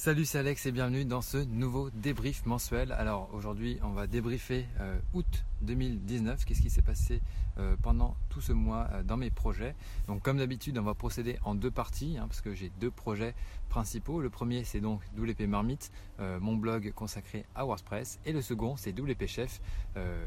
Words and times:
Salut, 0.00 0.26
c'est 0.26 0.38
Alex 0.38 0.64
et 0.64 0.70
bienvenue 0.70 1.04
dans 1.04 1.22
ce 1.22 1.38
nouveau 1.38 1.90
débrief 1.90 2.46
mensuel. 2.46 2.92
Alors 2.92 3.28
aujourd'hui, 3.34 3.80
on 3.82 3.90
va 3.90 4.06
débriefer 4.06 4.64
euh, 4.78 4.96
août 5.12 5.44
2019. 5.62 6.44
Qu'est-ce 6.44 6.62
qui 6.62 6.70
s'est 6.70 6.82
passé 6.82 7.20
euh, 7.58 7.74
pendant 7.82 8.16
tout 8.28 8.40
ce 8.40 8.52
mois 8.52 8.86
euh, 8.92 9.02
dans 9.02 9.16
mes 9.16 9.30
projets? 9.30 9.74
Donc 10.06 10.22
comme 10.22 10.38
d'habitude, 10.38 10.78
on 10.78 10.82
va 10.82 10.94
procéder 10.94 11.40
en 11.42 11.56
deux 11.56 11.72
parties 11.72 12.16
hein, 12.16 12.28
parce 12.28 12.40
que 12.40 12.54
j'ai 12.54 12.70
deux 12.78 12.92
projets 12.92 13.34
principaux. 13.70 14.20
Le 14.20 14.30
premier, 14.30 14.62
c'est 14.62 14.78
donc 14.78 15.00
WP 15.16 15.48
Marmite, 15.48 15.90
mon 16.20 16.54
blog 16.54 16.92
consacré 16.92 17.44
à 17.56 17.64
WordPress, 17.64 18.20
et 18.24 18.32
le 18.32 18.40
second, 18.40 18.76
c'est 18.76 18.98
WP 18.98 19.26
Chef, 19.26 19.60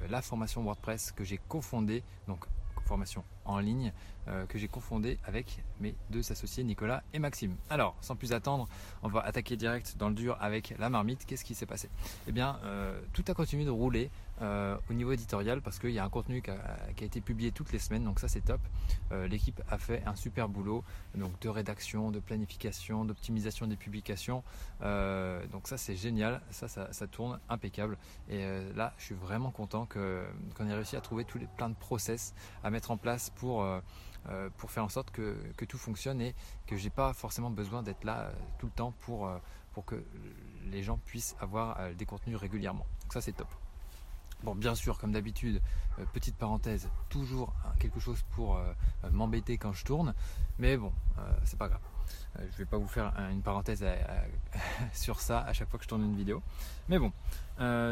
la 0.09 0.21
formation 0.21 0.63
WordPress 0.63 1.11
que 1.13 1.23
j'ai 1.23 1.39
cofondée 1.47 2.03
donc 2.27 2.45
formation 2.82 3.23
en 3.45 3.59
ligne 3.59 3.91
euh, 4.27 4.45
que 4.45 4.57
j'ai 4.57 4.68
confondé 4.68 5.18
avec 5.25 5.64
mes 5.79 5.95
deux 6.09 6.32
associés 6.32 6.64
Nicolas 6.64 7.04
et 7.14 7.20
Maxime. 7.20 7.55
Alors, 7.70 7.96
sans 8.02 8.15
plus 8.15 8.34
attendre, 8.34 8.68
on 9.02 9.07
va 9.07 9.21
attaquer 9.21 9.55
direct 9.55 9.96
dans 9.97 10.10
le 10.10 10.15
dur 10.15 10.38
avec 10.39 10.75
la 10.78 10.89
marmite. 10.89 11.25
Qu'est-ce 11.25 11.43
qui 11.43 11.55
s'est 11.55 11.65
passé? 11.65 11.89
Eh 12.28 12.32
bien, 12.32 12.60
euh, 12.64 13.00
tout 13.14 13.24
a 13.28 13.33
continué 13.33 13.65
de 13.65 13.71
rouler 13.71 14.11
euh, 14.41 14.77
au 14.89 14.93
niveau 14.93 15.11
éditorial 15.11 15.61
parce 15.61 15.79
qu'il 15.79 15.91
y 15.91 16.00
a 16.00 16.04
un 16.04 16.09
contenu 16.09 16.41
qui 16.41 16.51
a, 16.51 16.89
été 17.01 17.21
publié 17.21 17.51
toutes 17.51 17.71
les 17.71 17.79
semaines, 17.79 18.04
donc 18.04 18.19
ça 18.19 18.27
c'est 18.27 18.41
top. 18.41 18.61
L'équipe 19.29 19.61
a 19.69 19.77
fait 19.77 20.04
un 20.05 20.15
super 20.15 20.47
boulot 20.47 20.83
donc 21.15 21.37
de 21.41 21.49
rédaction, 21.49 22.11
de 22.11 22.19
planification, 22.19 23.04
d'optimisation 23.04 23.68
des 23.68 23.75
publications. 23.75 24.43
donc 24.82 25.68
ça 25.68 25.77
c'est 25.77 25.96
génial, 25.96 26.41
ça, 26.49 26.68
ça, 26.68 27.07
tourne 27.07 27.39
impeccable. 27.49 27.97
Et 28.29 28.46
là, 28.75 28.93
je 28.97 29.05
suis 29.05 29.15
vraiment 29.15 29.51
content 29.51 29.85
qu'on 29.85 30.69
ait 30.69 30.73
réussi 30.73 30.96
à 30.96 31.01
trouver 31.01 31.25
tous 31.25 31.37
les 31.37 31.47
plein 31.57 31.69
de 31.69 31.75
process 31.75 32.33
à 32.63 32.69
mettre 32.69 32.91
en 32.91 32.97
place 32.97 33.30
pour 33.31 33.66
euh, 34.30 34.49
pour 34.58 34.69
faire 34.69 34.83
en 34.83 34.89
sorte 34.89 35.09
que, 35.09 35.35
tout 35.67 35.80
fonctionne 35.80 36.21
et 36.21 36.35
que 36.67 36.77
j'ai 36.77 36.91
pas 36.91 37.11
forcément 37.13 37.49
besoin 37.49 37.81
d'être 37.81 38.03
là 38.03 38.19
euh, 38.19 38.31
tout 38.59 38.67
le 38.67 38.71
temps 38.71 38.94
pour, 38.99 39.27
euh, 39.27 39.38
pour 39.73 39.83
que 39.83 40.03
les 40.66 40.83
gens 40.83 40.99
puissent 41.05 41.35
avoir 41.39 41.79
des 41.95 42.05
contenus 42.05 42.38
régulièrement. 42.38 42.85
Donc 43.01 43.13
ça 43.13 43.21
c'est 43.21 43.31
top. 43.31 43.47
Bon, 44.44 44.56
bien 44.56 44.73
sûr, 44.73 44.97
comme 44.97 45.11
d'habitude, 45.11 45.61
petite 46.14 46.36
parenthèse, 46.36 46.89
toujours 47.09 47.53
hein, 47.64 47.73
quelque 47.80 48.00
chose 48.00 48.23
pour 48.31 48.59
m'embêter 49.11 49.58
quand 49.58 49.73
je 49.73 49.86
tourne, 49.86 50.14
mais 50.58 50.78
bon, 50.78 50.92
c'est 51.44 51.59
pas 51.59 51.67
grave. 51.67 51.81
Je 52.39 52.57
vais 52.57 52.65
pas 52.65 52.77
vous 52.77 52.87
faire 52.87 53.13
une 53.31 53.41
parenthèse 53.41 53.85
sur 54.93 55.19
ça 55.19 55.41
à 55.41 55.53
chaque 55.53 55.69
fois 55.69 55.77
que 55.77 55.83
je 55.83 55.89
tourne 55.89 56.03
une 56.03 56.15
vidéo. 56.15 56.41
Mais 56.89 56.99
bon, 56.99 57.11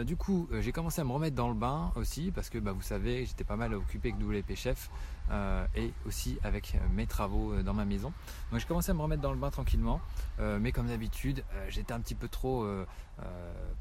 du 0.03 0.15
coup, 0.15 0.47
j'ai 0.59 0.71
commencé 0.71 1.01
à 1.01 1.03
me 1.03 1.11
remettre 1.11 1.35
dans 1.35 1.49
le 1.49 1.55
bain 1.55 1.91
aussi 1.95 2.31
parce 2.31 2.49
que 2.49 2.57
bah, 2.57 2.71
vous 2.71 2.81
savez, 2.81 3.25
j'étais 3.25 3.43
pas 3.43 3.55
mal 3.55 3.73
occupé 3.73 4.09
avec 4.09 4.21
WP 4.21 4.55
Chef. 4.55 4.89
Euh, 5.31 5.67
et 5.75 5.93
aussi 6.07 6.39
avec 6.43 6.73
euh, 6.73 6.79
mes 6.91 7.05
travaux 7.05 7.53
euh, 7.53 7.61
dans 7.61 7.75
ma 7.75 7.85
maison. 7.85 8.11
Donc 8.49 8.59
j'ai 8.59 8.65
commencé 8.65 8.89
à 8.89 8.95
me 8.95 9.01
remettre 9.01 9.21
dans 9.21 9.31
le 9.31 9.37
bain 9.37 9.51
tranquillement, 9.51 10.01
mais 10.39 10.71
comme 10.71 10.87
d'habitude, 10.87 11.43
j'étais 11.67 11.93
un 11.93 11.99
petit 11.99 12.15
peu 12.15 12.27
trop, 12.27 12.65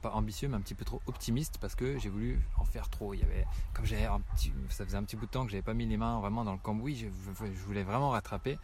pas 0.03 0.11
ambitieux, 0.11 0.49
mais 0.49 0.57
un 0.57 0.61
petit 0.61 0.75
peu 0.75 0.85
trop 0.85 1.01
optimiste 1.07 1.59
parce 1.59 1.75
que 1.75 1.99
j'ai 1.99 2.09
voulu 2.09 2.41
en 2.59 2.65
faire 2.65 2.91
trop. 2.91 3.15
Il 3.15 3.21
y 3.21 3.23
avait, 3.23 3.47
comme 3.73 3.87
ça 3.87 4.85
faisait 4.85 4.97
un 4.97 5.05
petit 5.05 5.17
bout 5.17 5.27
de 5.27 5.31
temps 5.31 5.45
que 5.45 5.51
j'avais 5.51 5.63
pas 5.63 5.75
mis 5.75 5.87
les 5.87 5.97
mains 5.97 6.21
vraiment 6.21 6.45
dans 6.45 6.53
le 6.53 6.59
cambouis, 6.59 6.97
je 6.97 7.65
voulais 7.65 7.85
vraiment 7.85 8.11
rattraper. 8.11 8.59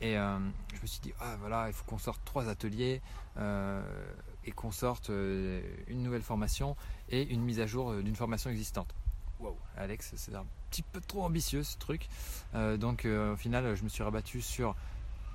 Et 0.00 0.14
je 0.14 0.82
me 0.82 0.86
suis 0.86 1.00
dit, 1.00 1.12
ah 1.20 1.36
voilà, 1.40 1.68
il 1.68 1.72
faut 1.72 1.84
qu'on 1.84 1.98
sorte 1.98 2.20
trois 2.24 2.48
ateliers 2.48 3.00
et 3.38 4.52
qu'on 4.52 4.70
sorte 4.70 5.08
une 5.08 6.02
nouvelle 6.02 6.22
formation 6.22 6.76
et 7.08 7.22
une 7.32 7.42
mise 7.42 7.60
à 7.60 7.66
jour 7.66 7.94
d'une 7.94 8.16
formation 8.16 8.50
existante. 8.50 8.94
Wow, 9.38 9.56
Alex, 9.76 10.14
c'est 10.16 10.34
un 10.34 10.46
petit 10.70 10.82
peu 10.82 11.00
trop 11.00 11.22
ambitieux 11.24 11.62
ce 11.62 11.76
truc. 11.76 12.08
Euh, 12.54 12.76
donc 12.76 13.04
euh, 13.04 13.34
au 13.34 13.36
final, 13.36 13.74
je 13.74 13.84
me 13.84 13.88
suis 13.88 14.02
rabattu 14.02 14.40
sur 14.40 14.74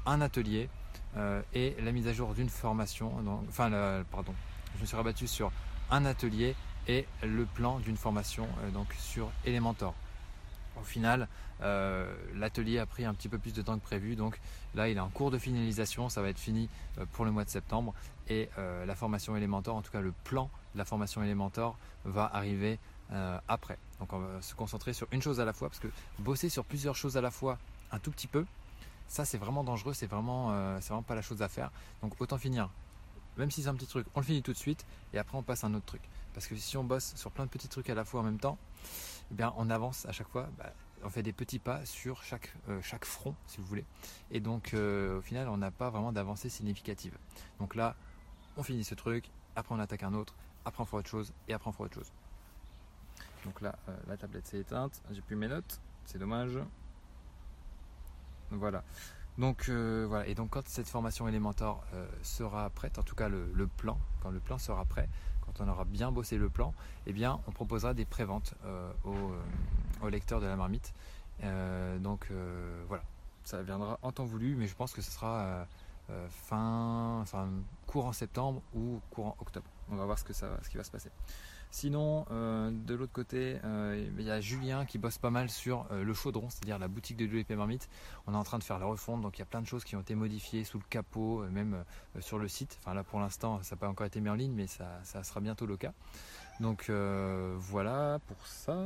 un 0.05 0.21
atelier 0.21 0.69
euh, 1.17 1.41
et 1.53 1.75
la 1.81 1.91
mise 1.91 2.07
à 2.07 2.13
jour 2.13 2.33
d'une 2.33 2.49
formation. 2.49 3.13
enfin, 3.47 3.69
pardon, 4.11 4.33
je 4.75 4.81
me 4.81 4.85
suis 4.85 4.95
rabattu 4.95 5.27
sur 5.27 5.51
un 5.91 6.05
atelier 6.05 6.55
et 6.87 7.05
le 7.21 7.45
plan 7.45 7.79
d'une 7.79 7.97
formation 7.97 8.47
donc 8.73 8.91
sur 8.97 9.29
Elementor. 9.45 9.93
Au 10.79 10.83
final, 10.83 11.27
l'atelier 11.61 12.79
a 12.79 12.85
pris 12.85 13.05
un 13.05 13.13
petit 13.13 13.29
peu 13.29 13.37
plus 13.37 13.53
de 13.53 13.61
temps 13.61 13.77
que 13.77 13.83
prévu, 13.83 14.15
donc 14.15 14.39
là 14.73 14.89
il 14.89 14.97
est 14.97 15.01
en 15.01 15.09
cours 15.09 15.29
de 15.31 15.37
finalisation, 15.37 16.09
ça 16.09 16.21
va 16.21 16.29
être 16.29 16.39
fini 16.39 16.69
pour 17.11 17.25
le 17.25 17.31
mois 17.31 17.43
de 17.43 17.49
septembre 17.49 17.93
et 18.29 18.49
la 18.57 18.95
formation 18.95 19.35
Elementor, 19.35 19.75
en 19.75 19.81
tout 19.81 19.91
cas 19.91 20.01
le 20.01 20.13
plan 20.23 20.49
de 20.73 20.79
la 20.79 20.85
formation 20.85 21.21
Elementor 21.21 21.77
va 22.05 22.29
arriver 22.33 22.79
euh, 23.11 23.37
après. 23.47 23.77
Donc 23.99 24.13
on 24.13 24.19
va 24.19 24.41
se 24.41 24.55
concentrer 24.55 24.93
sur 24.93 25.07
une 25.11 25.21
chose 25.21 25.39
à 25.39 25.45
la 25.45 25.53
fois, 25.53 25.67
parce 25.69 25.79
que 25.79 25.89
bosser 26.19 26.49
sur 26.49 26.63
plusieurs 26.63 26.95
choses 26.95 27.17
à 27.17 27.21
la 27.21 27.29
fois 27.29 27.57
un 27.91 27.99
tout 27.99 28.09
petit 28.09 28.27
peu, 28.27 28.45
ça 29.07 29.25
c'est 29.25 29.37
vraiment 29.37 29.63
dangereux, 29.63 29.93
c'est 29.93 30.07
vraiment, 30.07 30.51
euh, 30.51 30.79
vraiment 30.79 31.03
pas 31.03 31.15
la 31.15 31.21
chose 31.21 31.41
à 31.41 31.49
faire. 31.49 31.71
Donc 32.01 32.19
autant 32.19 32.37
finir, 32.37 32.69
même 33.37 33.51
si 33.51 33.63
c'est 33.63 33.67
un 33.67 33.75
petit 33.75 33.87
truc, 33.87 34.07
on 34.15 34.21
le 34.21 34.25
finit 34.25 34.41
tout 34.41 34.53
de 34.53 34.57
suite, 34.57 34.85
et 35.13 35.19
après 35.19 35.37
on 35.37 35.43
passe 35.43 35.63
à 35.63 35.67
un 35.67 35.73
autre 35.73 35.85
truc. 35.85 36.01
Parce 36.33 36.47
que 36.47 36.55
si 36.55 36.77
on 36.77 36.85
bosse 36.85 37.13
sur 37.15 37.31
plein 37.31 37.45
de 37.45 37.49
petits 37.49 37.67
trucs 37.67 37.89
à 37.89 37.95
la 37.95 38.05
fois 38.05 38.21
en 38.21 38.23
même 38.23 38.39
temps, 38.39 38.57
eh 39.37 39.43
on 39.57 39.69
avance 39.69 40.05
à 40.05 40.11
chaque 40.11 40.27
fois, 40.27 40.49
bah, 40.57 40.73
on 41.03 41.09
fait 41.09 41.23
des 41.23 41.33
petits 41.33 41.59
pas 41.59 41.85
sur 41.85 42.23
chaque, 42.23 42.53
euh, 42.69 42.81
front, 43.01 43.35
si 43.47 43.57
vous 43.57 43.65
voulez. 43.65 43.85
Et 44.29 44.39
donc 44.39 44.73
au 44.73 45.21
final, 45.21 45.49
on 45.49 45.57
n'a 45.57 45.71
pas 45.71 45.89
vraiment 45.89 46.11
d'avancée 46.11 46.49
significative. 46.49 47.17
Donc 47.59 47.75
là, 47.75 47.95
on 48.57 48.63
finit 48.63 48.83
ce 48.83 48.95
truc, 48.95 49.29
après 49.55 49.73
on 49.73 49.79
attaque 49.79 50.03
un 50.03 50.13
autre, 50.13 50.35
après 50.65 50.83
on 50.83 50.85
fera 50.85 50.97
autre 50.97 51.09
chose, 51.09 51.33
et 51.47 51.53
après 51.53 51.69
on 51.69 51.73
fera 51.73 51.85
autre 51.85 51.95
chose. 51.95 52.11
Donc 53.45 53.61
là, 53.61 53.75
euh, 53.89 53.97
la 54.07 54.17
tablette 54.17 54.47
s'est 54.47 54.59
éteinte. 54.59 55.01
J'ai 55.11 55.21
plus 55.21 55.35
mes 55.35 55.47
notes. 55.47 55.79
C'est 56.05 56.17
dommage. 56.17 56.59
Voilà. 58.51 58.83
Donc 59.37 59.69
euh, 59.69 60.05
voilà. 60.07 60.27
Et 60.27 60.35
donc 60.35 60.51
quand 60.51 60.67
cette 60.67 60.87
formation 60.87 61.27
Elementor 61.27 61.83
euh, 61.93 62.07
sera 62.21 62.69
prête, 62.69 62.99
en 62.99 63.03
tout 63.03 63.15
cas 63.15 63.29
le, 63.29 63.67
plan, 63.67 63.97
quand 64.21 64.31
le 64.31 64.39
plan 64.39 64.57
sera 64.57 64.85
prêt, 64.85 65.09
on 65.59 65.67
aura 65.67 65.85
bien 65.85 66.11
bossé 66.11 66.37
le 66.37 66.49
plan, 66.49 66.73
eh 67.05 67.13
bien 67.13 67.39
on 67.47 67.51
proposera 67.51 67.93
des 67.93 68.05
préventes 68.05 68.53
aux, 69.03 70.09
lecteurs 70.09 70.41
de 70.41 70.47
la 70.47 70.55
marmite. 70.55 70.93
donc 71.99 72.27
voilà. 72.87 73.03
Ça 73.43 73.63
viendra 73.63 73.97
en 74.03 74.11
temps 74.11 74.25
voulu, 74.25 74.55
mais 74.55 74.67
je 74.67 74.75
pense 74.75 74.93
que 74.93 75.01
ce 75.01 75.11
sera 75.11 75.65
fin, 76.29 77.19
enfin 77.21 77.49
courant 77.87 78.13
septembre 78.13 78.61
ou 78.73 78.99
courant 79.09 79.35
octobre. 79.39 79.65
On 79.91 79.95
va 79.95 80.05
voir 80.05 80.17
ce, 80.17 80.23
que 80.23 80.33
ça, 80.33 80.47
ce 80.63 80.69
qui 80.69 80.77
va 80.77 80.83
se 80.83 80.91
passer. 80.91 81.09
Sinon, 81.71 82.25
euh, 82.31 82.69
de 82.69 82.93
l'autre 82.95 83.13
côté, 83.13 83.57
euh, 83.63 84.09
il 84.19 84.25
y 84.25 84.29
a 84.29 84.41
Julien 84.41 84.85
qui 84.85 84.97
bosse 84.97 85.17
pas 85.17 85.29
mal 85.29 85.49
sur 85.49 85.87
euh, 85.91 86.03
le 86.03 86.13
chaudron, 86.13 86.49
c'est-à-dire 86.49 86.77
la 86.77 86.89
boutique 86.89 87.15
de 87.15 87.25
WP 87.25 87.51
Marmite. 87.51 87.87
On 88.27 88.33
est 88.33 88.37
en 88.37 88.43
train 88.43 88.59
de 88.59 88.63
faire 88.63 88.77
la 88.77 88.85
refonte, 88.85 89.21
donc 89.21 89.37
il 89.37 89.39
y 89.39 89.41
a 89.41 89.45
plein 89.45 89.61
de 89.61 89.67
choses 89.67 89.85
qui 89.85 89.95
ont 89.95 90.01
été 90.01 90.13
modifiées 90.13 90.65
sous 90.65 90.79
le 90.79 90.83
capot, 90.89 91.45
même 91.49 91.85
sur 92.19 92.39
le 92.39 92.49
site. 92.49 92.77
Enfin 92.81 92.93
là 92.93 93.05
pour 93.05 93.21
l'instant, 93.21 93.63
ça 93.63 93.75
n'a 93.75 93.79
pas 93.79 93.87
encore 93.87 94.05
été 94.05 94.19
mis 94.19 94.29
en 94.29 94.35
ligne, 94.35 94.51
mais 94.53 94.67
ça, 94.67 94.99
ça 95.03 95.23
sera 95.23 95.39
bientôt 95.39 95.65
le 95.65 95.77
cas. 95.77 95.93
Donc 96.59 96.89
voilà 96.89 98.19
pour 98.27 98.45
ça. 98.45 98.77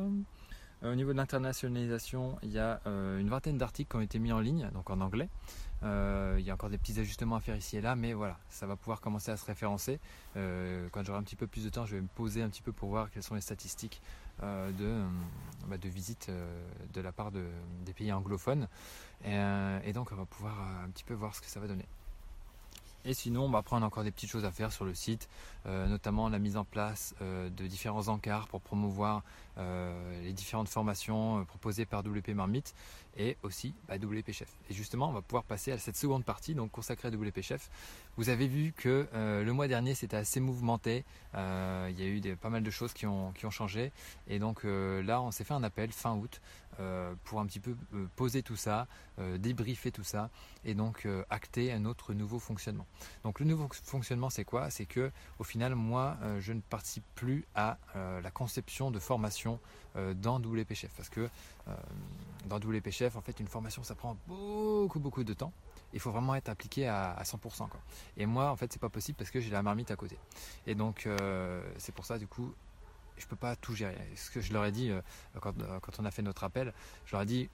Au 0.84 0.94
niveau 0.94 1.12
de 1.12 1.18
l'internationalisation, 1.18 2.38
il 2.44 2.51
y 2.51 2.59
a 2.59 2.79
une 2.85 3.29
vingtaine 3.29 3.57
d'articles 3.57 3.90
qui 3.90 3.97
ont 3.97 4.01
été 4.01 4.19
mis 4.19 4.31
en 4.31 4.40
ligne, 4.40 4.69
donc 4.74 4.91
en 4.91 5.01
anglais. 5.01 5.29
Euh, 5.85 6.35
il 6.40 6.46
y 6.46 6.50
a 6.50 6.53
encore 6.53 6.69
des 6.69 6.78
petits 6.78 7.00
ajustements 7.00 7.35
à 7.35 7.40
faire 7.40 7.56
ici 7.56 7.78
et 7.78 7.81
là, 7.81 7.96
mais 7.96 8.13
voilà, 8.13 8.40
ça 8.50 8.66
va 8.66 8.75
pouvoir 8.75 9.01
commencer 9.01 9.31
à 9.31 9.38
se 9.38 9.46
référencer. 9.46 10.00
Euh, 10.35 10.88
quand 10.91 11.03
j'aurai 11.03 11.19
un 11.19 11.23
petit 11.23 11.35
peu 11.35 11.47
plus 11.47 11.63
de 11.63 11.69
temps, 11.69 11.85
je 11.85 11.96
vais 11.96 12.01
me 12.01 12.07
poser 12.07 12.41
un 12.41 12.50
petit 12.50 12.63
peu 12.63 12.72
pour 12.72 12.90
voir 12.90 13.12
quelles 13.12 13.23
sont 13.23 13.35
les 13.35 13.41
statistiques 13.41 14.01
euh, 14.41 14.72
de, 14.72 15.03
bah, 15.68 15.78
de 15.78 15.90
visite 15.90 16.31
de 16.94 17.01
la 17.01 17.12
part 17.12 17.31
des 17.31 17.94
pays 17.94 18.12
anglophones. 18.12 18.68
et, 19.24 19.94
donc, 19.94 20.12
on 20.12 20.16
va 20.16 20.25
pouvoir 20.25 20.59
un 20.84 20.90
petit 20.90 21.03
peu 21.03 21.13
voir 21.13 21.35
ce 21.35 21.41
que 21.41 21.47
ça 21.47 21.59
va 21.59 21.68
donner. 21.68 21.85
Et 23.07 23.13
sinon, 23.13 23.53
après, 23.53 23.75
on 23.75 23.84
a 23.84 23.85
encore 23.85 24.03
des 24.03 24.12
petites 24.12 24.31
choses 24.31 24.45
à 24.45 24.51
faire 24.51 24.72
sur 24.72 24.84
le 24.84 24.95
site, 24.95 25.29
notamment 25.66 26.28
la 26.29 26.40
mise 26.40 26.57
en 26.57 26.66
place 26.66 27.13
de 27.22 27.68
différents 27.68 28.07
encarts 28.07 28.47
pour 28.47 28.62
promouvoir 28.62 29.22
euh, 29.57 30.23
les 30.23 30.33
différentes 30.33 30.69
formations 30.69 31.45
proposées 31.45 31.85
par 31.85 32.01
WP 32.01 32.29
Marmite 32.29 32.73
et 33.17 33.38
aussi 33.43 33.73
bah, 33.88 33.95
WP 33.97 34.31
Chef. 34.31 34.49
Et 34.69 34.73
justement, 34.73 35.09
on 35.09 35.13
va 35.13 35.21
pouvoir 35.21 35.43
passer 35.43 35.71
à 35.71 35.77
cette 35.77 35.95
seconde 35.95 36.25
partie, 36.25 36.55
donc 36.55 36.71
consacrée 36.71 37.07
à 37.07 37.11
WP 37.11 37.41
Chef. 37.41 37.69
Vous 38.17 38.29
avez 38.29 38.47
vu 38.47 38.74
que 38.75 39.07
le 39.13 39.51
mois 39.51 39.68
dernier, 39.68 39.94
c'était 39.94 40.18
assez 40.18 40.39
mouvementé. 40.39 41.03
il 41.33 42.00
y 42.00 42.03
a 42.03 42.06
eu 42.06 42.35
pas 42.35 42.50
mal 42.50 42.63
de 42.63 42.71
choses 42.71 42.94
qui 42.94 43.06
ont, 43.06 43.31
qui 43.33 43.45
ont 43.45 43.51
changé. 43.51 43.91
Et 44.27 44.39
donc 44.39 44.63
là, 44.63 45.21
on 45.21 45.31
s'est 45.31 45.44
fait 45.44 45.53
un 45.53 45.63
appel 45.63 45.91
fin 45.91 46.15
août 46.15 46.41
pour 47.25 47.39
un 47.39 47.45
petit 47.45 47.59
peu 47.59 47.75
poser 48.15 48.41
tout 48.41 48.56
ça, 48.56 48.88
débriefer 49.38 49.91
tout 49.91 50.03
ça 50.03 50.30
et 50.63 50.74
donc 50.74 51.07
acter 51.30 51.74
un 51.74 51.85
autre 51.85 52.13
nouveau 52.13 52.39
fonctionnement. 52.39 52.88
Donc 53.24 53.39
le 53.39 53.45
nouveau 53.45 53.69
fonctionnement 53.83 54.30
c'est 54.30 54.45
quoi? 54.45 54.69
C'est 54.69 54.85
que 54.85 55.12
au 55.39 55.44
final 55.44 55.75
moi 55.75 56.18
euh, 56.21 56.39
je 56.41 56.53
ne 56.53 56.62
participe 56.62 57.03
plus 57.15 57.45
à 57.56 57.77
euh, 57.95 58.21
la 58.21 58.31
conception 58.31 58.91
de 58.91 59.00
formation 59.00 59.44
euh, 59.95 60.13
dans 60.13 60.39
WP 60.39 60.74
Chef 60.74 60.92
parce 60.95 61.09
que 61.09 61.30
dans 62.47 62.57
WP 62.57 62.89
Chef 62.92 63.15
en 63.15 63.21
fait 63.21 63.39
une 63.39 63.47
formation 63.47 63.83
ça 63.83 63.95
prend 63.95 64.18
beaucoup 64.27 65.00
beaucoup 65.00 65.24
de 65.24 65.33
temps. 65.33 65.51
Il 65.94 66.00
faut 66.00 66.12
vraiment 66.12 66.36
être 66.36 66.50
appliqué 66.50 66.88
à, 66.88 67.21
100%. 67.24 67.68
Et 68.18 68.25
moi 68.25 68.51
en 68.51 68.56
fait 68.56 68.71
c'est 68.71 68.81
pas 68.81 68.89
possible 68.89 69.18
parce 69.18 69.31
que 69.31 69.39
j'ai 69.39 69.50
la 69.50 69.63
marmite 69.63 69.92
à 69.92 69.95
côté. 69.95 70.18
Et 70.68 70.75
donc 70.75 71.07
c'est 71.77 71.95
pour 71.95 72.06
ça 72.06 72.18
du 72.18 72.27
coup 72.27 72.53
je 73.18 73.25
peux 73.25 73.36
pas 73.36 73.56
tout 73.56 73.74
gérer. 73.74 73.97
Ce 74.15 74.30
que 74.30 74.42
je 74.42 74.51
leur 74.53 74.65
ai 74.65 74.71
dit 74.71 74.92
quand 75.42 76.00
on 76.00 76.06
a 76.06 76.12
fait 76.12 76.21
notre 76.21 76.44
appel, 76.44 76.74
je 77.06 77.13
leur 77.13 77.21
ai 77.21 77.25
dit 77.25 77.50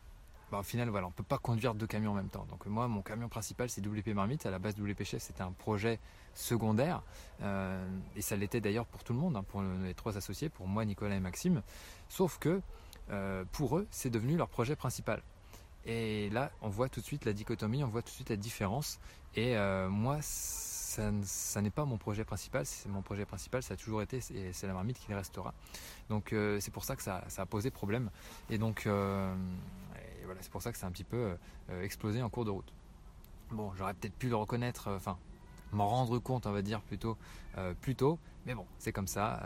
bah, 0.51 0.59
au 0.59 0.63
final, 0.63 0.89
voilà, 0.89 1.07
on 1.07 1.11
ne 1.11 1.15
peut 1.15 1.23
pas 1.23 1.37
conduire 1.37 1.73
deux 1.73 1.87
camions 1.87 2.11
en 2.11 2.15
même 2.15 2.27
temps. 2.27 2.45
Donc 2.49 2.65
moi, 2.65 2.89
mon 2.89 3.01
camion 3.01 3.29
principal, 3.29 3.69
c'est 3.69 3.85
WP 3.85 4.09
Marmite. 4.09 4.45
À 4.45 4.51
la 4.51 4.59
base, 4.59 4.77
WP 4.77 5.03
Chef, 5.05 5.21
c'était 5.21 5.43
un 5.43 5.53
projet 5.53 5.97
secondaire. 6.33 7.03
Euh, 7.41 7.87
et 8.17 8.21
ça 8.21 8.35
l'était 8.35 8.59
d'ailleurs 8.59 8.85
pour 8.85 9.05
tout 9.05 9.13
le 9.13 9.19
monde, 9.19 9.37
hein, 9.37 9.43
pour 9.43 9.61
les 9.61 9.93
trois 9.93 10.17
associés, 10.17 10.49
pour 10.49 10.67
moi, 10.67 10.83
Nicolas 10.83 11.15
et 11.15 11.21
Maxime. 11.21 11.61
Sauf 12.09 12.37
que 12.37 12.61
euh, 13.11 13.45
pour 13.53 13.77
eux, 13.77 13.87
c'est 13.91 14.09
devenu 14.09 14.35
leur 14.35 14.49
projet 14.49 14.75
principal. 14.75 15.23
Et 15.85 16.29
là, 16.31 16.51
on 16.61 16.67
voit 16.67 16.89
tout 16.89 16.99
de 16.99 17.05
suite 17.05 17.23
la 17.23 17.31
dichotomie, 17.31 17.85
on 17.85 17.87
voit 17.87 18.01
tout 18.01 18.09
de 18.09 18.15
suite 18.15 18.29
la 18.29 18.35
différence. 18.35 18.99
Et 19.35 19.55
euh, 19.55 19.87
moi, 19.87 20.17
ça, 20.21 21.61
n'est 21.61 21.69
pas 21.69 21.85
mon 21.85 21.97
projet 21.97 22.25
principal. 22.25 22.65
C'est 22.65 22.89
mon 22.89 23.01
projet 23.01 23.23
principal, 23.23 23.63
ça 23.63 23.75
a 23.75 23.77
toujours 23.77 24.01
été, 24.01 24.19
et 24.35 24.51
c'est 24.51 24.67
la 24.67 24.73
marmite 24.73 24.99
qui 24.99 25.13
restera. 25.13 25.53
Donc 26.09 26.35
c'est 26.59 26.71
pour 26.73 26.83
ça 26.83 26.97
que 26.97 27.01
ça, 27.01 27.23
a 27.37 27.45
posé 27.45 27.71
problème. 27.71 28.09
Et 28.49 28.57
donc 28.57 28.85
voilà, 30.31 30.41
c'est 30.41 30.51
pour 30.51 30.61
ça 30.61 30.71
que 30.71 30.77
c'est 30.77 30.85
un 30.85 30.91
petit 30.91 31.03
peu 31.03 31.35
explosé 31.81 32.21
en 32.21 32.29
cours 32.29 32.45
de 32.45 32.51
route. 32.51 32.73
Bon, 33.51 33.71
j'aurais 33.75 33.93
peut-être 33.93 34.15
pu 34.15 34.29
le 34.29 34.35
reconnaître, 34.35 34.89
enfin, 34.89 35.17
m'en 35.71 35.87
rendre 35.87 36.17
compte, 36.19 36.45
on 36.45 36.51
va 36.51 36.61
dire 36.61 36.81
plutôt, 36.81 37.17
plus 37.81 37.95
tôt. 37.95 38.17
Mais 38.45 38.55
bon, 38.55 38.65
c'est 38.79 38.91
comme 38.91 39.07
ça 39.07 39.41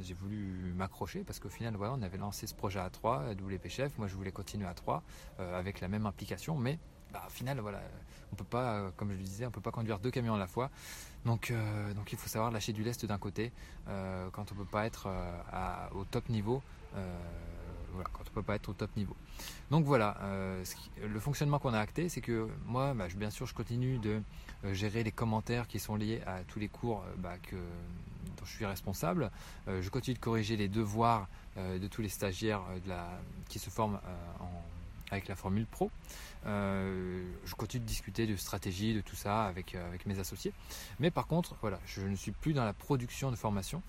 j'ai 0.00 0.14
voulu 0.14 0.72
m'accrocher 0.76 1.24
parce 1.24 1.40
qu'au 1.40 1.48
final, 1.48 1.74
voilà, 1.76 1.94
on 1.94 2.02
avait 2.02 2.18
lancé 2.18 2.46
ce 2.46 2.54
projet 2.54 2.80
à 2.80 2.90
3, 2.90 3.32
WP 3.32 3.68
Chef. 3.68 3.96
Moi, 3.98 4.06
je 4.08 4.14
voulais 4.14 4.32
continuer 4.32 4.66
à 4.66 4.74
3 4.74 5.02
euh, 5.40 5.58
avec 5.58 5.80
la 5.80 5.88
même 5.88 6.06
implication, 6.06 6.56
mais 6.56 6.78
bah, 7.12 7.24
au 7.26 7.30
final, 7.30 7.58
voilà, 7.60 7.80
on 8.32 8.36
peut 8.36 8.44
pas, 8.44 8.74
euh, 8.74 8.90
comme 8.96 9.10
je 9.10 9.16
le 9.16 9.22
disais, 9.22 9.46
on 9.46 9.50
peut 9.50 9.60
pas 9.60 9.70
conduire 9.70 9.98
deux 9.98 10.10
camions 10.10 10.34
à 10.34 10.38
la 10.38 10.46
fois. 10.46 10.70
Donc, 11.24 11.50
euh, 11.50 11.92
donc 11.94 12.12
il 12.12 12.18
faut 12.18 12.28
savoir 12.28 12.50
lâcher 12.50 12.72
du 12.72 12.84
lest 12.84 13.04
d'un 13.06 13.18
côté 13.18 13.52
quand 14.32 14.52
on 14.52 14.54
peut 14.54 14.64
pas 14.64 14.86
être 14.86 15.08
au 15.92 16.04
top 16.04 16.28
niveau. 16.28 16.62
Quand 18.12 18.22
on 18.26 18.34
peut 18.34 18.42
pas 18.42 18.56
être 18.56 18.68
au 18.68 18.72
top 18.72 18.96
niveau. 18.96 19.16
Donc 19.70 19.84
voilà, 19.84 20.16
le 21.02 21.20
fonctionnement 21.20 21.58
qu'on 21.58 21.74
a 21.74 21.80
acté, 21.80 22.08
c'est 22.08 22.20
que 22.20 22.48
moi, 22.66 22.94
bah, 22.94 23.06
bien 23.16 23.30
sûr, 23.30 23.46
je 23.46 23.54
continue 23.54 23.98
de 23.98 24.20
gérer 24.72 25.02
les 25.02 25.12
commentaires 25.12 25.66
qui 25.66 25.78
sont 25.78 25.96
liés 25.96 26.20
à 26.26 26.42
tous 26.44 26.58
les 26.58 26.68
cours 26.68 27.04
bah, 27.18 27.34
que, 27.42 27.56
dont 28.36 28.44
je 28.44 28.52
suis 28.52 28.66
responsable. 28.66 29.30
Euh, 29.68 29.82
je 29.82 29.90
continue 29.90 30.14
de 30.14 30.20
corriger 30.20 30.56
les 30.56 30.68
devoirs 30.68 31.28
euh, 31.56 31.78
de 31.78 31.86
tous 31.86 32.02
les 32.02 32.08
stagiaires 32.08 32.62
euh, 32.88 33.06
qui 33.48 33.58
se 33.58 33.70
forment 33.70 34.00
avec 35.10 35.28
la 35.28 35.36
Formule 35.36 35.66
Pro. 35.66 35.90
je 36.44 37.54
continue 37.56 37.82
de 37.82 37.88
discuter 37.88 38.26
de 38.26 38.36
stratégie, 38.36 38.94
de 38.94 39.00
tout 39.00 39.16
ça 39.16 39.44
avec, 39.44 39.76
mes 40.06 40.18
associés. 40.18 40.52
Mais 41.00 41.10
par 41.10 41.26
contre, 41.26 41.56
voilà, 41.60 41.78
je 41.86 42.02
ne 42.02 42.16
suis 42.16 42.32
plus 42.32 42.52
dans 42.52 42.64
la 42.64 42.72
production 42.72 43.30
de 43.30 43.36
formation 43.36 43.82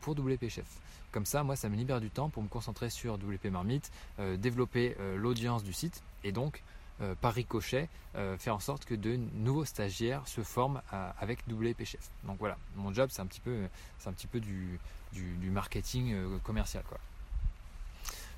pour 0.00 0.18
WP 0.18 0.48
Chef. 0.48 0.66
Comme 1.12 1.26
ça, 1.26 1.42
moi, 1.42 1.56
ça 1.56 1.68
me 1.68 1.76
libère 1.76 2.00
du 2.00 2.10
temps 2.10 2.28
pour 2.28 2.42
me 2.42 2.48
concentrer 2.48 2.90
sur 2.90 3.14
WP 3.14 3.46
Marmite, 3.46 3.90
développer 4.38 4.96
l'audience 5.16 5.64
du 5.64 5.72
site 5.72 6.02
et 6.24 6.32
donc 6.32 6.62
euh, 7.02 7.14
par 7.14 7.34
ricochet, 7.34 7.90
euh, 8.14 8.38
faire 8.38 8.54
en 8.54 8.58
sorte 8.58 8.86
que 8.86 8.94
de 8.94 9.16
nouveaux 9.34 9.66
stagiaires 9.66 10.26
se 10.26 10.40
forment 10.40 10.80
avec 11.20 11.40
WP 11.46 11.84
Chef. 11.84 12.10
Donc 12.24 12.38
voilà, 12.38 12.56
mon 12.74 12.94
job 12.94 13.10
c'est 13.12 13.20
un 13.20 13.26
petit 13.26 13.40
peu, 13.40 13.68
un 14.06 14.12
petit 14.12 14.26
peu 14.26 14.40
du, 14.40 14.78
marketing 15.50 16.14
euh, 16.14 16.38
commercial 16.42 16.82
quoi. 16.88 16.98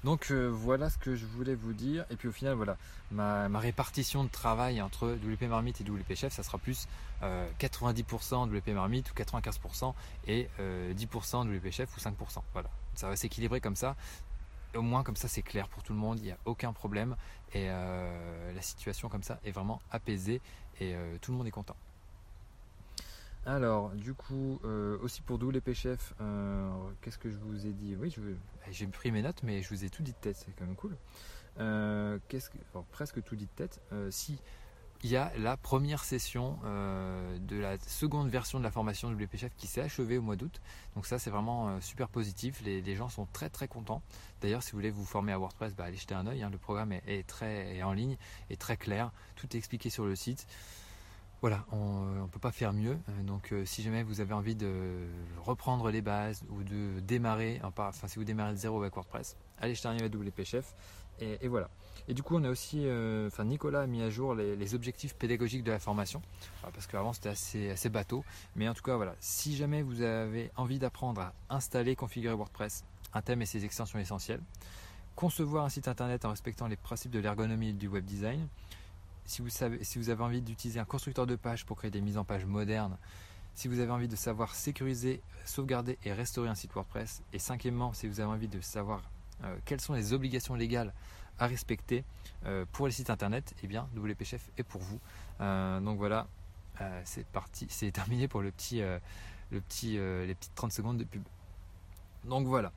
Donc 0.04 0.30
voilà 0.30 0.90
ce 0.90 0.98
que 0.98 1.16
je 1.16 1.26
voulais 1.26 1.54
vous 1.54 1.72
dire. 1.72 2.04
Et 2.10 2.16
puis 2.16 2.28
au 2.28 2.32
final, 2.32 2.54
voilà, 2.54 2.76
ma, 3.10 3.48
répartition 3.58 4.24
de 4.24 4.28
travail 4.28 4.80
entre 4.80 5.08
WP 5.08 5.42
Marmite 5.42 5.80
et 5.80 5.84
WP 5.84 6.14
Chef, 6.14 6.32
ça 6.32 6.42
sera 6.42 6.58
plus 6.58 6.86
90% 7.22 8.48
WP 8.48 8.68
Marmite 8.68 9.10
ou 9.10 9.14
95% 9.14 9.94
et 10.28 10.48
10% 10.60 11.48
WP 11.48 11.70
Chef 11.72 11.96
ou 11.96 12.00
5%. 12.00 12.14
Voilà, 12.52 12.70
ça 12.94 13.08
va 13.08 13.16
s'équilibrer 13.16 13.60
comme 13.60 13.76
ça 13.76 13.96
au 14.74 14.82
moins 14.82 15.02
comme 15.02 15.16
ça 15.16 15.28
c'est 15.28 15.42
clair 15.42 15.68
pour 15.68 15.82
tout 15.82 15.92
le 15.92 15.98
monde, 15.98 16.18
il 16.20 16.24
n'y 16.24 16.30
a 16.30 16.38
aucun 16.44 16.72
problème 16.72 17.16
et 17.52 17.66
euh, 17.68 18.52
la 18.52 18.62
situation 18.62 19.08
comme 19.08 19.22
ça 19.22 19.40
est 19.44 19.50
vraiment 19.50 19.80
apaisée 19.90 20.40
et 20.80 20.94
euh, 20.94 21.16
tout 21.20 21.32
le 21.32 21.38
monde 21.38 21.46
est 21.46 21.52
content. 21.52 21.76
Alors 23.48 23.90
du 23.92 24.12
coup 24.12 24.60
euh, 24.64 24.98
aussi 25.00 25.22
pour 25.22 25.42
WP 25.42 25.72
Chef, 25.72 26.12
qu'est-ce 27.00 27.16
que 27.16 27.30
je 27.30 27.38
vous 27.38 27.66
ai 27.66 27.72
dit? 27.72 27.96
Oui 27.96 28.14
j'ai 28.70 28.86
pris 28.86 29.10
mes 29.10 29.22
notes 29.22 29.42
mais 29.42 29.62
je 29.62 29.70
vous 29.70 29.84
ai 29.84 29.88
tout 29.88 30.02
dit 30.02 30.12
de 30.12 30.18
tête, 30.18 30.36
c'est 30.36 30.52
quand 30.52 30.66
même 30.66 30.76
cool. 30.76 30.94
que, 31.56 32.20
presque 32.92 33.22
tout 33.22 33.36
dit 33.36 33.46
de 33.46 33.50
tête. 33.50 33.80
si 34.10 34.38
il 35.04 35.10
y 35.10 35.16
a 35.16 35.32
la 35.38 35.56
première 35.56 36.02
session 36.02 36.58
euh, 36.64 37.38
de 37.38 37.56
la 37.56 37.78
seconde 37.78 38.28
version 38.28 38.58
de 38.58 38.64
la 38.64 38.70
formation 38.70 39.08
WP 39.10 39.36
Chef 39.36 39.54
qui 39.56 39.66
s'est 39.68 39.80
achevée 39.80 40.18
au 40.18 40.22
mois 40.22 40.36
d'août. 40.36 40.60
Donc 40.96 41.06
ça 41.06 41.18
c'est 41.18 41.30
vraiment 41.30 41.68
euh, 41.68 41.80
super 41.80 42.08
positif. 42.08 42.60
Les, 42.64 42.96
gens 42.96 43.08
sont 43.08 43.26
très 43.32 43.48
très 43.48 43.68
contents. 43.68 44.02
D'ailleurs 44.40 44.62
si 44.62 44.72
vous 44.72 44.78
voulez 44.78 44.90
vous 44.90 45.04
former 45.04 45.32
à 45.32 45.38
WordPress, 45.38 45.74
bah, 45.74 45.84
allez 45.84 45.96
jeter 45.96 46.14
un 46.14 46.26
oeil. 46.26 46.42
Hein. 46.42 46.50
Le 46.50 46.58
programme 46.58 46.92
est, 46.92 47.26
très 47.26 47.80
en 47.82 47.92
ligne, 47.92 48.16
est 48.50 48.60
très 48.60 48.76
clair. 48.76 49.12
Tout 49.36 49.46
est 49.54 49.58
expliqué 49.58 49.88
sur 49.88 50.04
le 50.04 50.16
site. 50.16 50.46
Voilà, 51.40 51.64
on 51.70 52.22
ne 52.22 52.26
peut 52.26 52.40
pas 52.40 52.50
faire 52.50 52.72
mieux. 52.72 52.98
Euh, 53.08 53.22
donc 53.22 53.54
si 53.64 53.82
jamais 53.82 54.02
vous 54.02 54.20
avez 54.20 54.34
envie 54.34 54.56
de 54.56 55.06
reprendre 55.44 55.90
les 55.90 56.02
bases 56.02 56.42
ou 56.50 56.62
de 56.62 57.00
démarrer, 57.00 57.60
enfin 57.62 57.92
si 58.08 58.16
vous 58.16 58.24
démarrez 58.24 58.52
de 58.52 58.58
zéro 58.58 58.80
avec 58.80 58.94
WordPress, 58.94 59.36
allez 59.58 59.74
jeter 59.74 59.88
un 59.88 59.96
à 59.96 60.06
WP 60.06 60.44
Chef. 60.44 60.74
et 61.20 61.48
voilà. 61.48 61.68
Et 62.08 62.14
du 62.14 62.22
coup, 62.22 62.36
on 62.36 62.44
a 62.44 62.48
aussi, 62.48 62.86
euh, 62.86 63.26
enfin 63.26 63.44
Nicolas 63.44 63.82
a 63.82 63.86
mis 63.86 64.00
à 64.02 64.08
jour 64.08 64.34
les, 64.34 64.74
objectifs 64.74 65.14
pédagogiques 65.14 65.62
de 65.62 65.70
la 65.70 65.78
formation, 65.78 66.22
parce 66.62 66.86
qu'avant 66.86 67.12
c'était 67.12 67.28
assez, 67.28 67.70
assez 67.70 67.90
bateau. 67.90 68.24
Mais 68.56 68.66
en 68.66 68.72
tout 68.72 68.82
cas, 68.82 68.96
voilà, 68.96 69.14
si 69.20 69.54
jamais 69.54 69.82
vous 69.82 70.00
avez 70.00 70.50
envie 70.56 70.78
d'apprendre 70.78 71.20
à 71.20 71.34
installer, 71.50 71.96
configurer 71.96 72.34
WordPress, 72.34 72.84
un 73.12 73.20
thème 73.20 73.42
et 73.42 73.46
ses 73.46 73.66
extensions 73.66 73.98
essentielles, 73.98 74.40
concevoir 75.16 75.66
un 75.66 75.68
site 75.68 75.86
internet 75.86 76.24
en 76.24 76.30
respectant 76.30 76.66
les 76.66 76.76
principes 76.76 77.10
de 77.10 77.18
l'ergonomie 77.18 77.70
et 77.70 77.72
du 77.74 77.88
web 77.88 78.06
design, 78.06 78.48
si 79.28 79.42
vous, 79.98 80.10
avez 80.10 80.22
envie 80.22 80.40
d'utiliser 80.40 80.80
un 80.80 80.86
constructeur 80.86 81.26
de 81.26 81.36
pages 81.36 81.66
pour 81.66 81.76
créer 81.76 81.90
des 81.90 82.00
mises 82.00 82.16
en 82.16 82.24
page 82.24 82.46
modernes, 82.46 82.96
si 83.54 83.68
vous 83.68 83.78
avez 83.78 83.90
envie 83.90 84.08
de 84.08 84.16
savoir 84.16 84.54
sécuriser, 84.54 85.20
sauvegarder 85.44 85.98
et 86.04 86.12
restaurer 86.12 86.48
un 86.48 86.54
site 86.54 86.72
WordPress, 86.72 87.22
et 87.32 87.38
cinquièmement, 87.38 87.92
si 87.92 88.08
vous 88.08 88.20
avez 88.20 88.30
envie 88.30 88.48
de 88.48 88.60
savoir 88.60 89.02
euh, 89.44 89.56
quelles 89.66 89.82
sont 89.82 89.92
les 89.92 90.14
obligations 90.14 90.54
légales 90.54 90.94
à 91.38 91.46
respecter 91.46 92.04
euh, 92.46 92.64
pour 92.72 92.86
les 92.86 92.92
sites 92.92 93.10
internet, 93.10 93.52
et 93.58 93.64
eh 93.64 93.66
bien 93.66 93.88
WP 93.94 94.24
Chef 94.24 94.50
est 94.56 94.62
pour 94.62 94.80
vous. 94.80 94.98
Euh, 95.40 95.78
donc 95.80 95.98
voilà, 95.98 96.26
c'est 97.04 97.26
parti, 97.26 97.66
c'est 97.68 97.90
terminé 97.90 98.28
pour 98.28 98.40
le 98.40 98.50
petit, 98.50 98.80
le 98.80 99.60
petit, 99.60 99.98
les 99.98 100.34
petites 100.34 100.54
30 100.54 100.72
secondes 100.72 100.96
de 100.96 101.04
pub. 101.04 101.22
Donc 102.24 102.46
voilà. 102.46 102.72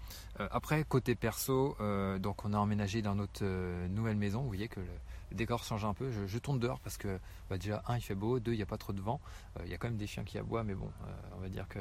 après 0.52 0.84
côté 0.84 1.16
perso, 1.16 1.76
donc 2.20 2.46
on 2.46 2.54
a 2.54 2.58
emménagé 2.58 3.02
dans 3.02 3.16
notre 3.16 3.44
nouvelle 3.88 4.18
maison. 4.18 4.42
Vous 4.42 4.48
voyez 4.48 4.68
que 4.68 4.80
le, 4.80 4.88
décor 5.36 5.64
change 5.64 5.86
un 5.86 5.94
peu. 5.94 6.12
Je, 6.28 6.38
tourne 6.38 6.60
dehors 6.60 6.80
parce 6.80 6.98
que 6.98 7.20
bah, 7.50 7.58
déjà 7.58 7.84
un 7.88 7.98
il 7.98 8.02
fait 8.02 8.16
beau, 8.16 8.40
deux 8.40 8.54
il 8.54 8.58
n'y 8.58 8.64
a 8.64 8.66
pas 8.66 8.78
trop 8.78 8.94
de 8.94 9.02
vent. 9.02 9.20
Il 9.64 9.70
y 9.70 9.74
a 9.74 9.78
quand 9.78 9.88
même 9.88 9.98
des 9.98 10.08
chiens 10.08 10.24
qui 10.24 10.38
aboient, 10.38 10.64
mais 10.64 10.76
bon, 10.76 10.90
on 11.36 11.42
va 11.42 11.50
dire 11.50 11.68
que 11.68 11.80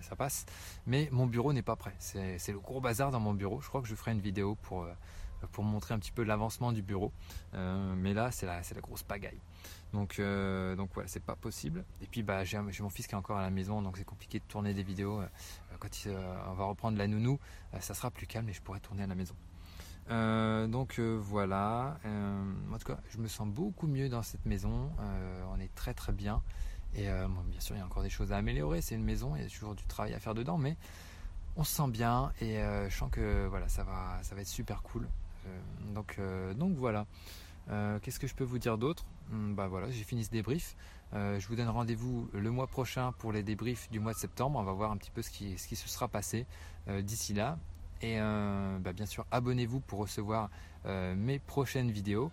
ça 0.00 0.16
passe. 0.16 0.46
Mais 0.86 1.08
mon 1.12 1.26
bureau 1.26 1.52
n'est 1.52 1.62
pas 1.62 1.76
prêt. 1.76 1.94
C'est 1.98 2.52
le 2.52 2.60
gros 2.60 2.80
bazar 2.80 3.10
dans 3.10 3.20
mon 3.20 3.34
bureau. 3.34 3.60
Je 3.60 3.68
crois 3.68 3.82
que 3.82 3.88
je 3.88 3.94
ferai 3.94 4.12
une 4.12 4.20
vidéo 4.20 4.56
pour 4.56 5.64
montrer 5.64 5.94
un 5.94 5.98
petit 5.98 6.12
peu 6.12 6.22
l'avancement 6.22 6.72
du 6.72 6.82
bureau. 6.82 7.12
Euh, 7.54 7.94
mais 7.96 8.14
là, 8.14 8.30
c'est 8.30 8.46
la, 8.46 8.60
la 8.60 8.80
grosse 8.80 9.02
pagaille. 9.02 9.40
Donc, 9.92 10.18
euh, 10.18 10.74
donc 10.74 10.90
voilà, 10.94 11.08
c'est 11.08 11.22
pas 11.22 11.36
possible. 11.36 11.84
Et 12.00 12.06
puis, 12.06 12.22
bah, 12.22 12.44
j'ai 12.44 12.58
mon 12.58 12.90
fils 12.90 13.06
qui 13.06 13.14
est 13.14 13.18
encore 13.18 13.38
à 13.38 13.42
la 13.42 13.50
maison, 13.50 13.82
donc 13.82 13.98
c'est 13.98 14.04
compliqué 14.04 14.38
de 14.38 14.44
tourner 14.44 14.74
des 14.74 14.82
vidéos. 14.82 15.20
Euh, 15.20 15.26
quand 15.78 15.90
on 16.06 16.54
va 16.54 16.64
reprendre 16.64 16.96
la 16.96 17.08
nounou, 17.08 17.40
ça 17.80 17.94
sera 17.94 18.10
plus 18.10 18.26
calme 18.26 18.48
et 18.48 18.52
je 18.52 18.62
pourrai 18.62 18.78
tourner 18.78 19.02
à 19.02 19.06
la 19.08 19.16
maison. 19.16 19.34
donc 20.70 21.00
voilà. 21.00 21.98
en 22.04 22.78
tout 22.78 22.86
cas, 22.86 23.00
je 23.10 23.18
me 23.18 23.26
sens 23.26 23.48
beaucoup 23.48 23.88
mieux 23.88 24.08
dans 24.08 24.22
cette 24.22 24.46
maison. 24.46 24.92
on 25.52 25.58
est 25.58 25.74
très 25.74 25.92
très 25.92 26.12
bien. 26.12 26.40
Et 26.94 27.06
bien 27.06 27.60
sûr, 27.60 27.74
il 27.74 27.80
y 27.80 27.82
a 27.82 27.84
encore 27.84 28.04
des 28.04 28.10
choses 28.10 28.30
à 28.30 28.36
améliorer. 28.36 28.80
C'est 28.80 28.94
une 28.94 29.02
maison, 29.02 29.34
il 29.34 29.42
y 29.42 29.44
a 29.44 29.48
toujours 29.48 29.74
du 29.74 29.84
travail 29.86 30.14
à 30.14 30.20
faire 30.20 30.34
dedans, 30.34 30.56
mais 30.56 30.76
on 31.56 31.64
se 31.64 31.74
sent 31.74 31.88
bien 31.88 32.32
et 32.40 32.60
je 32.88 32.94
sens 32.96 33.10
que 33.10 33.46
voilà, 33.48 33.68
ça 33.68 33.82
va, 33.82 34.20
ça 34.22 34.36
va 34.36 34.42
être 34.42 34.46
super 34.46 34.82
cool. 34.82 35.08
Euh, 35.46 35.94
donc, 35.94 36.16
euh, 36.18 36.54
donc 36.54 36.76
voilà. 36.76 37.06
Euh, 37.70 37.98
qu'est-ce 38.00 38.20
que 38.20 38.26
je 38.26 38.34
peux 38.34 38.44
vous 38.44 38.58
dire 38.58 38.78
d'autre? 38.78 39.04
Hmm, 39.30 39.54
Bah 39.54 39.68
voilà, 39.68 39.90
j'ai 39.90 40.04
fini 40.04 40.24
ce 40.24 40.30
débrief. 40.30 40.76
je 41.12 41.46
vous 41.46 41.56
donne 41.56 41.68
rendez-vous 41.68 42.28
le 42.32 42.50
mois 42.50 42.66
prochain 42.66 43.12
pour 43.12 43.32
les 43.32 43.42
débriefs 43.42 43.90
du 43.90 44.00
mois 44.00 44.12
de 44.12 44.18
septembre. 44.18 44.58
On 44.58 44.62
va 44.62 44.72
voir 44.72 44.90
un 44.90 44.96
petit 44.96 45.10
peu 45.10 45.22
ce 45.22 45.30
qui, 45.30 45.56
se 45.58 45.88
sera 45.88 46.08
passé 46.08 46.46
d'ici 46.88 47.34
là. 47.34 47.58
Et 48.00 48.18
bah, 48.18 48.92
bien 48.92 49.06
sûr, 49.06 49.26
abonnez-vous 49.30 49.80
pour 49.80 50.00
recevoir 50.00 50.50
mes 50.86 51.38
prochaines 51.38 51.90
vidéos. 51.90 52.30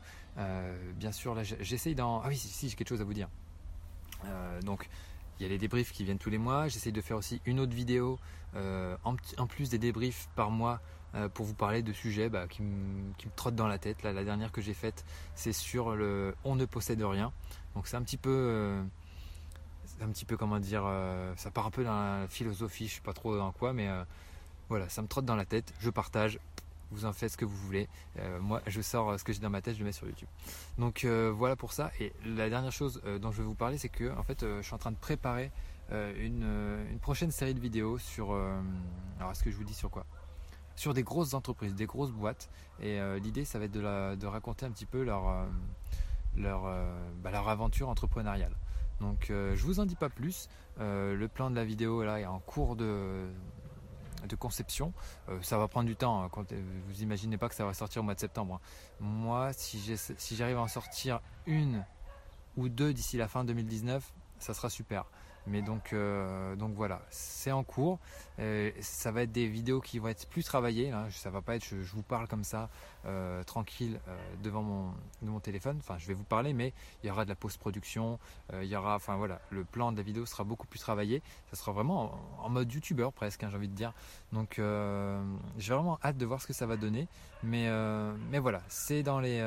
bien 0.96 1.12
sûr, 1.12 1.36
là, 1.36 1.44
j'essaye 1.44 1.96
dans. 1.96 2.22
Ah 2.22 2.30
oui, 2.30 2.38
si, 2.38 2.70
j'ai 2.70 2.76
quelque 2.76 2.90
chose 2.90 3.02
à 3.02 3.06
vous 3.06 3.14
dire. 3.14 3.30
donc, 4.64 4.90
il 5.40 5.44
y 5.44 5.46
a 5.46 5.50
les 5.50 5.58
débriefs 5.58 5.92
qui 5.92 6.04
viennent 6.04 6.18
tous 6.18 6.30
les 6.30 6.38
mois. 6.38 6.68
J'essaye 6.70 6.94
de 6.94 7.02
faire 7.02 7.18
aussi 7.18 7.42
une 7.46 7.60
autre 7.60 7.74
vidéo 7.74 8.18
en, 8.56 9.48
plus 9.48 9.70
des 9.70 9.78
débriefs 9.78 10.30
par 10.36 10.52
mois 10.52 10.76
euh, 10.76 10.99
pour 11.34 11.46
vous 11.46 11.56
parler 11.56 11.82
de 11.82 11.92
sujets 11.92 12.30
bah, 12.30 12.48
qui, 12.48 12.62
me, 12.62 13.12
trottent 13.36 13.56
dans 13.56 13.68
la 13.68 13.78
tête. 13.78 14.04
la 14.04 14.24
dernière 14.24 14.52
que 14.52 14.62
j'ai 14.62 14.74
faite, 14.74 15.06
c'est 15.36 15.54
sur 15.54 15.96
le 15.96 16.36
on 16.44 16.56
ne 16.56 16.66
possède 16.66 17.02
rien. 17.02 17.32
Donc 17.76 17.88
c'est 17.88 17.98
un 17.98 18.04
petit 18.04 18.18
peu, 18.18 18.30
euh, 18.30 18.84
un 20.02 20.08
petit 20.10 20.26
peu 20.26 20.38
comment 20.38 20.60
dire, 20.60 20.84
euh, 20.86 21.34
ça 21.38 21.52
part 21.52 21.68
un 21.68 21.72
peu 21.72 21.84
dans 21.84 21.94
la 21.94 22.28
philosophie, 22.28 22.88
je 22.88 22.94
ne 22.94 22.96
sais 22.96 23.04
pas 23.04 23.14
trop 23.14 23.38
dans 23.38 23.52
quoi, 23.52 23.74
mais 23.74 23.90
voilà, 24.70 24.90
ça 24.90 25.02
me 25.02 25.08
trotte 25.08 25.26
dans 25.26 25.36
la 25.36 25.46
tête. 25.46 25.74
Je 25.80 25.90
partage. 25.90 26.40
vous 26.92 27.06
en 27.06 27.14
faites 27.14 27.32
ce 27.32 27.38
que 27.38 27.46
vous 27.46 27.58
voulez. 27.58 27.88
moi, 28.42 28.62
je 28.68 28.82
sors 28.82 29.20
ce 29.20 29.24
que 29.24 29.34
j'ai 29.34 29.40
dans 29.40 29.50
ma 29.50 29.62
tête, 29.62 29.76
je 29.76 29.80
le 29.80 29.86
mets 29.86 29.92
sur 29.92 30.08
YouTube. 30.08 30.30
Donc 30.78 31.06
voilà 31.06 31.56
pour 31.56 31.74
ça. 31.74 31.92
Et 32.00 32.14
la 32.26 32.50
dernière 32.50 32.72
chose 32.72 33.02
dont 33.22 33.32
je 33.32 33.38
vais 33.38 33.48
vous 33.48 33.56
parler, 33.56 33.78
c'est 33.78 33.90
que 33.90 34.16
en 34.18 34.24
fait, 34.24 34.42
je 34.42 34.62
suis 34.62 34.74
en 34.74 34.80
train 34.80 34.92
de 34.92 34.98
préparer 34.98 35.52
une, 35.92 36.86
une, 36.92 37.00
prochaine 37.00 37.32
série 37.32 37.54
de 37.54 37.60
vidéos 37.60 37.98
sur. 37.98 38.34
alors, 39.20 39.32
est-ce 39.32 39.44
que 39.44 39.52
je 39.52 39.56
vous 39.56 39.64
dis 39.64 39.74
sur 39.74 39.90
quoi? 39.90 40.06
Sur 40.80 40.94
des 40.94 41.04
grosses 41.04 41.34
entreprises, 41.34 41.76
des 41.76 41.86
grosses 41.86 42.12
boîtes. 42.12 42.50
Et 42.80 43.02
euh, 43.02 43.20
l'idée, 43.20 43.44
ça 43.44 43.60
va 43.60 43.66
être 43.66 43.74
de, 43.74 44.26
raconter 44.26 44.66
un 44.66 44.72
petit 44.72 44.86
peu 44.86 45.04
leur, 45.04 45.28
euh, 45.28 45.46
euh, 46.38 47.10
bah, 47.22 47.32
aventure 47.46 47.90
entrepreneuriale. 47.90 48.56
Donc 49.02 49.26
je 49.30 49.62
vous 49.64 49.80
en 49.80 49.86
dis 49.86 49.96
pas 49.96 50.10
plus. 50.10 50.48
le 50.78 51.28
plan 51.28 51.50
de 51.50 51.56
la 51.56 51.66
vidéo 51.66 52.04
là 52.04 52.20
est 52.20 52.26
en 52.26 52.40
cours 52.40 52.76
de, 52.76 53.28
conception. 54.40 54.94
ça 55.42 55.58
va 55.58 55.68
prendre 55.68 55.88
du 55.88 55.96
temps. 55.98 56.24
Hein, 56.24 56.30
vous 56.88 57.02
imaginez 57.02 57.38
pas 57.38 57.50
que 57.50 57.56
ça 57.56 57.66
va 57.66 57.74
sortir 57.74 58.02
au 58.02 58.06
mois 58.06 58.16
de 58.16 58.20
septembre. 58.20 58.56
Hein. 58.56 59.02
Moi, 59.02 59.52
si 59.54 59.82
j'arrive 60.32 60.58
à 60.58 60.62
en 60.62 60.68
sortir 60.68 61.22
une 61.46 61.86
ou 62.58 62.68
deux 62.70 62.94
d'ici 62.94 63.18
la 63.18 63.28
fin 63.28 63.44
2019, 63.44 64.14
ça 64.40 64.54
sera 64.54 64.70
super. 64.70 65.06
Mais 65.50 65.62
donc, 65.62 65.94
euh, 65.94 66.56
donc 66.56 66.74
voilà, 66.76 67.02
c'est 67.10 67.52
en 67.52 67.64
cours. 67.64 68.00
Euh, 68.40 68.72
ça 68.80 69.12
va 69.12 69.24
être 69.24 69.32
des 69.32 69.48
vidéos 69.48 69.82
qui 69.82 70.00
vont 70.00 70.08
être 70.08 70.28
plus 70.28 70.44
travaillées. 70.44 70.92
Hein. 70.92 71.08
Ça 71.12 71.30
va 71.30 71.42
pas 71.42 71.56
être, 71.56 71.66
je, 71.66 71.76
vous 71.76 72.04
parle 72.04 72.28
comme 72.28 72.44
ça, 72.44 72.70
euh, 73.06 73.44
tranquille, 73.44 74.00
devant 74.44 74.64
mon, 74.64 75.40
téléphone. 75.40 75.78
Enfin, 75.80 75.98
je 75.98 76.08
vais 76.08 76.14
vous 76.14 76.24
parler, 76.24 76.54
mais 76.54 76.74
il 77.04 77.08
y 77.08 77.12
aura 77.12 77.24
de 77.24 77.30
la 77.30 77.36
post-production. 77.36 78.20
il 78.54 78.68
y 78.68 78.76
aura, 78.76 78.96
enfin 78.96 79.16
voilà, 79.16 79.40
le 79.52 79.64
plan 79.64 79.92
de 79.92 79.98
la 79.98 80.04
vidéo 80.04 80.26
sera 80.26 80.44
beaucoup 80.44 80.68
plus 80.68 80.80
travaillé. 80.80 81.22
Ça 81.52 81.56
sera 81.56 81.72
vraiment 81.72 82.20
en, 82.40 82.50
mode 82.50 82.72
youtubeur 82.72 83.14
presque, 83.14 83.44
hein, 83.44 83.50
j'ai 83.50 83.58
envie 83.58 83.70
de 83.70 83.76
dire. 83.76 83.94
Donc, 84.34 84.62
j'ai 85.58 85.74
vraiment 85.74 86.00
hâte 86.04 86.18
de 86.18 86.26
voir 86.26 86.42
ce 86.42 86.48
que 86.48 86.54
ça 86.54 86.66
va 86.66 86.78
donner. 86.78 87.08
Mais, 87.44 87.70
mais 88.30 88.40
voilà, 88.40 88.62
c'est 88.68 89.04
dans 89.04 89.20
les, 89.20 89.40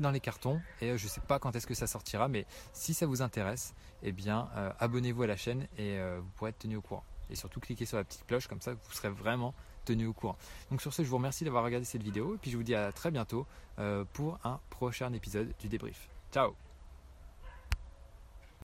dans 0.00 0.10
les 0.10 0.20
cartons 0.20 0.60
et 0.80 0.96
je 0.96 1.06
sais 1.06 1.20
pas 1.20 1.38
quand 1.38 1.54
est-ce 1.56 1.66
que 1.66 1.74
ça 1.74 1.86
sortira, 1.86 2.28
mais 2.28 2.46
si 2.72 2.94
ça 2.94 3.06
vous 3.06 3.22
intéresse, 3.22 3.74
eh 4.02 4.12
bien, 4.12 4.48
abonnez-vous 4.78 5.22
à 5.22 5.26
la 5.26 5.36
chaîne 5.36 5.66
et 5.78 5.98
euh, 5.98 6.20
vous 6.20 6.30
pourrez 6.36 6.50
être 6.50 6.58
tenu 6.58 6.76
au 6.76 6.82
courant. 6.82 7.04
Et 7.30 7.36
surtout 7.36 7.60
cliquez 7.60 7.86
sur 7.86 7.96
la 7.96 8.04
petite 8.04 8.26
cloche, 8.26 8.46
comme 8.46 8.60
ça 8.60 8.74
vous 8.74 8.92
serez 8.92 9.08
vraiment 9.08 9.54
tenu 9.84 10.06
au 10.06 10.12
courant. 10.12 10.36
Donc 10.70 10.82
sur 10.82 10.92
ce, 10.92 11.02
je 11.02 11.08
vous 11.08 11.16
remercie 11.16 11.44
d'avoir 11.44 11.64
regardé 11.64 11.84
cette 11.84 12.02
vidéo 12.02 12.34
et 12.34 12.38
puis 12.38 12.50
je 12.50 12.56
vous 12.56 12.62
dis 12.62 12.74
à 12.74 12.92
très 12.92 13.10
bientôt 13.10 13.46
euh, 13.78 14.04
pour 14.12 14.38
un 14.44 14.60
prochain 14.70 15.12
épisode 15.12 15.52
du 15.60 15.68
débrief. 15.68 16.08
Ciao 16.32 16.63